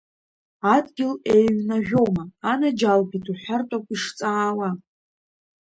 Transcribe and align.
Адгьыл 0.73 1.13
еиҩнажәома, 1.33 2.23
анаџьалбеит 2.51 3.25
уҳәартә 3.31 3.73
ауп 3.75 3.87
ишҵаауа. 3.93 4.69